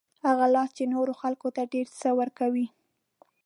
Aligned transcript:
هغه 0.25 0.45
لاس 0.53 0.69
چې 0.77 0.83
نورو 0.93 1.13
خلکو 1.21 1.47
ته 1.55 1.61
ډېر 1.73 1.87
څه 1.99 2.09
ورکوي. 2.19 2.67